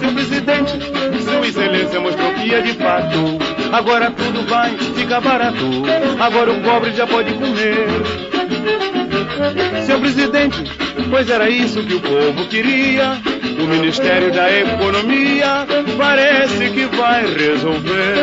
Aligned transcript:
Seu 0.00 0.12
presidente, 0.12 0.72
sua 1.24 1.48
excelência 1.48 1.98
mostrou 1.98 2.34
que 2.34 2.54
é 2.54 2.60
de 2.60 2.74
fato. 2.74 3.38
Agora 3.72 4.10
tudo 4.10 4.46
vai 4.46 4.76
ficar 4.76 5.22
barato. 5.22 5.64
Agora 6.20 6.52
o 6.52 6.60
pobre 6.60 6.92
já 6.92 7.06
pode 7.06 7.32
comer. 7.32 7.88
Seu 9.86 9.98
presidente, 9.98 10.70
pois 11.08 11.30
era 11.30 11.48
isso 11.48 11.82
que 11.84 11.94
o 11.94 12.00
povo 12.00 12.46
queria. 12.50 13.16
O 13.58 13.66
Ministério 13.66 14.30
da 14.30 14.52
Economia 14.52 15.66
parece 15.96 16.68
que 16.68 16.84
vai 16.84 17.24
resolver. 17.34 18.21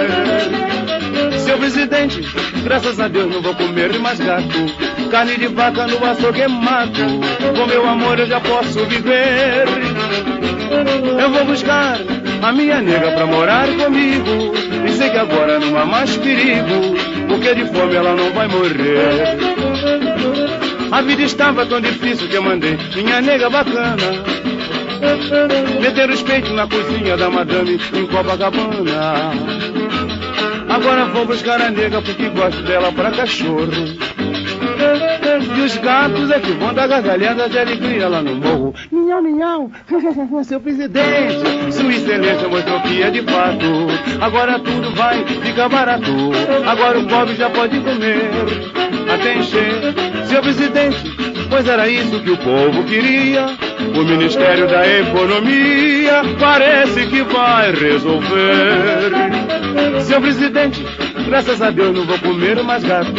Graças 2.70 3.00
a 3.00 3.08
Deus 3.08 3.34
não 3.34 3.42
vou 3.42 3.56
comer 3.56 3.98
mais 3.98 4.20
gato. 4.20 5.10
Carne 5.10 5.38
de 5.38 5.48
vaca 5.48 5.88
no 5.88 6.06
açougue 6.06 6.42
é 6.44 6.48
mato. 6.48 7.02
Com 7.58 7.66
meu 7.66 7.90
amor 7.90 8.20
eu 8.20 8.28
já 8.28 8.40
posso 8.40 8.86
viver. 8.86 9.66
Eu 11.20 11.32
vou 11.32 11.46
buscar 11.46 11.98
a 12.44 12.52
minha 12.52 12.80
nega 12.80 13.10
pra 13.14 13.26
morar 13.26 13.68
comigo. 13.70 14.54
E 14.86 14.92
sei 14.92 15.10
que 15.10 15.18
agora 15.18 15.58
não 15.58 15.80
há 15.80 15.86
mais 15.88 16.16
perigo, 16.18 16.96
porque 17.28 17.56
de 17.56 17.66
fome 17.74 17.96
ela 17.96 18.14
não 18.14 18.30
vai 18.34 18.48
morrer. 18.48 19.40
A 20.92 21.02
vida 21.02 21.24
estava 21.24 21.66
tão 21.66 21.82
difícil 21.82 22.28
que 22.28 22.36
eu 22.36 22.44
mandei 22.44 22.78
minha 22.96 23.20
nega 23.20 23.50
bacana. 23.50 23.98
Meter 25.82 26.12
os 26.12 26.22
peitos 26.22 26.52
na 26.52 26.68
cozinha 26.68 27.18
da 27.18 27.32
madame 27.32 27.80
em 27.96 28.06
Copacabana. 28.06 29.34
Agora 30.80 31.04
vou 31.08 31.26
buscar 31.26 31.62
a 31.62 31.70
nega 31.70 32.02
porque 32.02 32.30
gosto 32.30 32.62
dela 32.64 32.90
pra 32.94 33.12
cachorro. 33.12 33.68
E 35.58 35.62
os 35.62 35.76
gatos 35.76 36.32
é 36.32 36.40
que 36.40 36.52
vão 36.54 36.74
dar 36.74 36.88
gargalhada 36.88 37.50
de 37.50 37.60
alegria 37.60 38.08
lá 38.08 38.22
no 38.22 38.36
morro. 38.36 38.74
Minhau, 38.90 39.22
minhau, 39.22 39.72
seu 40.46 40.62
presidente, 40.62 41.74
sua 41.74 41.92
excelência 41.92 42.48
mostrou 42.48 42.80
que 42.84 43.04
é 43.04 43.12
de 43.12 43.22
fato. 43.24 43.88
Agora 44.22 44.58
tudo 44.60 44.96
vai 44.96 45.26
ficar 45.26 45.68
barato. 45.68 46.12
Agora 46.66 46.98
o 46.98 47.08
pobre 47.08 47.36
já 47.36 47.50
pode 47.50 47.78
comer 47.82 48.30
até 49.14 49.38
encher. 49.38 49.94
Seu 50.28 50.42
presidente, 50.42 50.98
pois 51.50 51.68
era 51.68 51.90
isso 51.90 52.22
que 52.22 52.32
o 52.32 52.38
povo 52.38 52.86
queria. 52.86 53.48
O 53.80 54.04
Ministério 54.04 54.68
da 54.68 54.86
Economia 54.88 56.22
parece 56.40 57.06
que 57.08 57.22
vai 57.24 57.72
resolver. 57.72 59.12
Seu 60.02 60.22
presidente, 60.22 60.86
graças 61.28 61.62
a 61.62 61.70
Deus 61.70 61.96
não 61.96 62.06
vou 62.06 62.20
comer 62.20 62.62
mais 62.64 62.84
gato. 62.84 63.12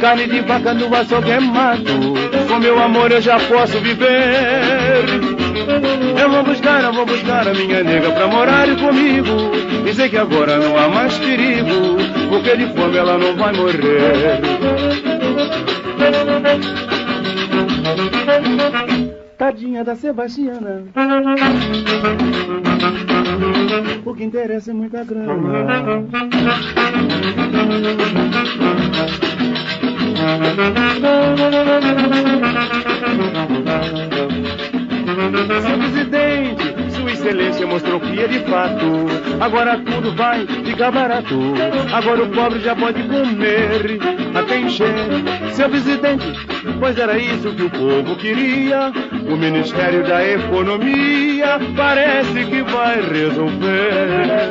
Carne 0.00 0.26
de 0.26 0.40
vaca 0.40 0.74
no 0.74 0.94
açougue 0.94 1.30
é 1.30 1.40
mato. 1.40 2.14
Com 2.48 2.58
meu 2.58 2.78
amor 2.82 3.10
eu 3.12 3.20
já 3.20 3.38
posso 3.40 3.78
viver. 3.80 5.04
Eu 6.20 6.30
vou 6.30 6.44
buscar, 6.44 6.82
eu 6.82 6.92
vou 6.92 7.06
buscar 7.06 7.48
a 7.48 7.54
minha 7.54 7.82
nega 7.82 8.10
pra 8.10 8.26
morar 8.26 8.68
comigo. 8.76 9.52
Sei 9.94 10.08
que 10.08 10.16
agora 10.16 10.56
não 10.58 10.76
há 10.76 10.88
mais 10.88 11.16
perigo, 11.18 11.96
porque 12.28 12.56
de 12.56 12.66
fome 12.74 12.96
ela 12.96 13.16
não 13.16 13.36
vai 13.36 13.52
morrer. 13.52 14.40
Tadinha 19.74 19.84
da 19.84 19.96
Sebastiana. 19.96 20.84
O 24.04 24.14
que 24.14 24.22
interessa 24.22 24.70
é 24.70 24.74
muita 24.74 25.02
grana. 25.02 25.32
Seu 35.60 35.78
presidente, 35.78 36.92
sua 36.92 37.10
excelência 37.12 37.66
mostrou 37.66 37.98
que 37.98 38.20
é 38.20 38.28
de 38.28 38.38
fato. 38.40 38.86
Agora 39.40 39.78
tudo 39.78 40.14
vai 40.14 40.46
ficar 40.46 40.92
barato. 40.92 41.34
Agora 41.92 42.22
o 42.22 42.30
pobre 42.30 42.60
já 42.60 42.76
pode 42.76 43.02
comer 43.02 44.23
até 44.34 44.58
encher. 44.58 44.94
Seu 45.52 45.68
presidente, 45.68 46.26
pois 46.78 46.98
era 46.98 47.16
isso 47.18 47.52
que 47.54 47.62
o 47.62 47.70
povo 47.70 48.16
queria. 48.16 48.92
O 49.28 49.36
Ministério 49.36 50.02
da 50.04 50.26
Economia 50.26 51.58
parece 51.76 52.44
que 52.44 52.62
vai 52.62 53.00
resolver. 53.00 54.50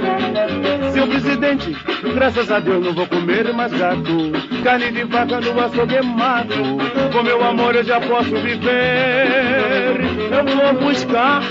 Seu 0.91 1.07
presidente, 1.07 1.75
graças 2.15 2.51
a 2.51 2.59
Deus 2.59 2.85
não 2.85 2.93
vou 2.93 3.07
comer 3.07 3.53
mais 3.53 3.73
gato. 3.73 4.31
Carne 4.63 4.91
de 4.91 5.03
vaca 5.03 5.41
no 5.41 5.59
açougue 5.59 5.95
é 5.95 6.01
mato. 6.01 6.77
Com 7.11 7.23
meu 7.23 7.43
amor 7.43 7.75
eu 7.75 7.83
já 7.83 7.99
posso 7.99 8.35
viver. 8.37 9.99
Eu 10.31 10.45
vou 10.45 10.87
buscar 10.87 11.43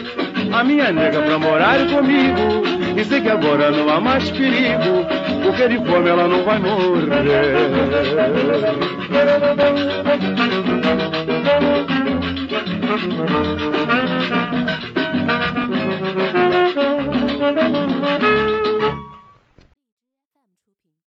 a 0.53 0.64
minha 0.64 0.91
nega 0.91 1.20
pra 1.20 1.38
morar 1.38 1.78
comigo. 1.87 2.81
E 2.97 3.05
sei 3.05 3.21
que 3.21 3.29
agora 3.29 3.71
não 3.71 3.89
há 3.89 4.01
mais 4.01 4.31
perigo, 4.31 5.07
porque 5.43 5.69
de 5.69 5.77
fome 5.79 6.11
ela 6.11 6.29
não 6.29 6.45
vai 6.45 6.59
morrer. 6.59 7.09